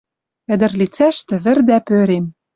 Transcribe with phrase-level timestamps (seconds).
[0.53, 2.25] Ӹдӹр лицӓштӹ вӹр дӓ пӧрем...